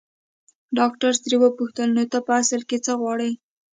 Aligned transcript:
ډاکټر 0.77 1.11
ترې 1.23 1.35
وپوښتل 1.39 1.89
نو 1.97 2.03
ته 2.11 2.17
په 2.27 2.31
اصل 2.41 2.61
کې 2.69 2.77
څه 2.85 2.91
غواړې. 2.99 3.31